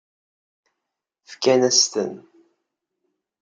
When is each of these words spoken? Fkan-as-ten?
Fkan-as-ten? 1.31 2.13